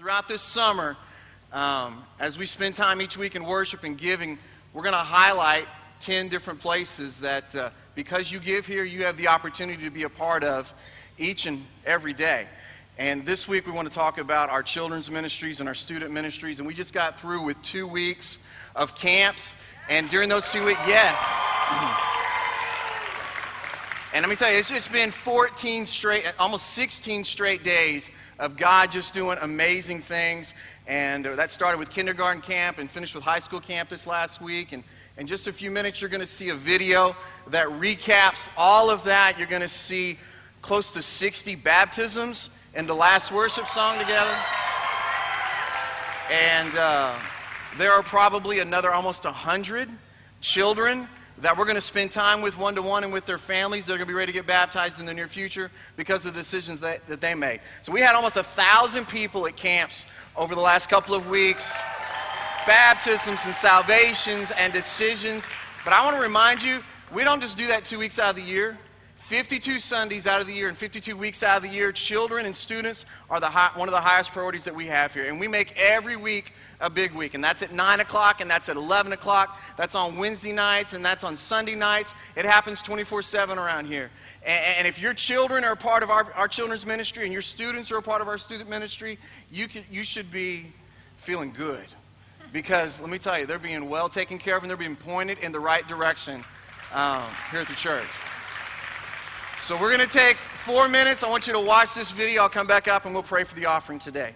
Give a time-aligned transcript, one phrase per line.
[0.00, 0.96] throughout this summer,
[1.52, 4.38] um, as we spend time each week in worship and giving,
[4.72, 5.68] we're going to highlight
[6.00, 10.04] 10 different places that uh, because you give here, you have the opportunity to be
[10.04, 10.72] a part of
[11.18, 12.46] each and every day.
[12.96, 16.60] And this week we want to talk about our children's ministries and our student ministries.
[16.60, 18.38] And we just got through with two weeks
[18.74, 19.54] of camps.
[19.90, 21.22] And during those two weeks, yes.
[24.14, 28.10] And let me tell you, it's just been 14 straight, almost 16 straight days
[28.40, 30.54] of God just doing amazing things.
[30.86, 34.40] And uh, that started with kindergarten camp and finished with high school camp this last
[34.40, 34.72] week.
[34.72, 34.82] And
[35.18, 37.14] in just a few minutes, you're going to see a video
[37.48, 39.38] that recaps all of that.
[39.38, 40.18] You're going to see
[40.62, 44.34] close to 60 baptisms in the last worship song together.
[46.32, 47.14] And uh,
[47.76, 49.88] there are probably another almost 100
[50.40, 51.08] children
[51.42, 53.86] that we're going to spend time with one to one and with their families.
[53.86, 56.40] They're going to be ready to get baptized in the near future because of the
[56.40, 57.60] decisions that, that they make.
[57.82, 61.72] So we had almost a thousand people at camps over the last couple of weeks
[62.66, 65.48] baptisms and salvations and decisions.
[65.84, 68.36] But I want to remind you, we don't just do that two weeks out of
[68.36, 68.78] the year.
[69.30, 72.56] 52 Sundays out of the year and 52 weeks out of the year, children and
[72.56, 75.28] students are the high, one of the highest priorities that we have here.
[75.28, 77.34] And we make every week a big week.
[77.34, 79.56] And that's at 9 o'clock, and that's at 11 o'clock.
[79.76, 82.12] That's on Wednesday nights, and that's on Sunday nights.
[82.34, 84.10] It happens 24 7 around here.
[84.44, 87.40] And, and, if your children are a part of our, our children's ministry and your
[87.40, 89.16] students are a part of our student ministry,
[89.52, 90.72] you, can, you should be
[91.18, 91.86] feeling good.
[92.52, 95.38] Because let me tell you, they're being well taken care of and they're being pointed
[95.38, 96.42] in the right direction
[96.92, 98.08] um, here at the church.
[99.70, 101.22] So we're going to take four minutes.
[101.22, 102.42] I want you to watch this video.
[102.42, 104.34] I'll come back up and we'll pray for the offering today.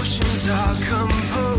[0.00, 1.49] Emotions are composed.